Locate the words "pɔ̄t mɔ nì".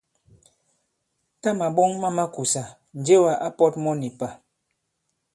3.57-4.09